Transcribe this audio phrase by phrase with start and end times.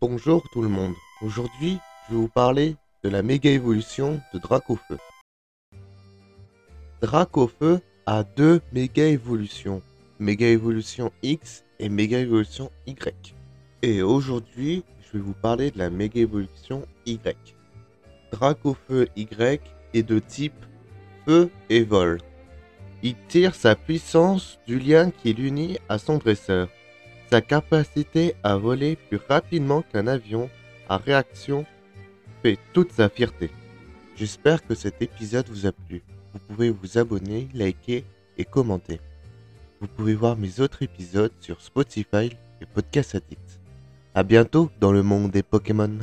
[0.00, 0.94] Bonjour tout le monde.
[1.20, 1.76] Aujourd'hui,
[2.08, 4.96] je vais vous parler de la méga évolution de Dracofeu.
[7.02, 9.82] Dracofeu a deux méga évolutions,
[10.18, 13.34] méga évolution X et méga évolution Y.
[13.82, 17.54] Et aujourd'hui, je vais vous parler de la méga évolution Y.
[18.32, 19.60] Dracofeu Y
[19.92, 20.64] est de type
[21.26, 22.22] feu et vol.
[23.02, 26.70] Il tire sa puissance du lien qui l'unit à son dresseur.
[27.30, 30.50] Sa capacité à voler plus rapidement qu'un avion
[30.88, 31.64] à réaction
[32.42, 33.50] fait toute sa fierté.
[34.16, 36.02] J'espère que cet épisode vous a plu.
[36.32, 38.04] Vous pouvez vous abonner, liker
[38.36, 39.00] et commenter.
[39.80, 43.60] Vous pouvez voir mes autres épisodes sur Spotify et Podcast Addict.
[44.16, 46.00] A bientôt dans le monde des Pokémon.